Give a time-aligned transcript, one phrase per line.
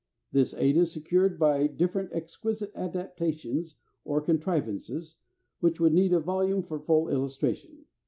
[0.31, 5.19] This aid is secured by different exquisite adaptations and contrivances,
[5.59, 7.85] which would need a volume for full illustration.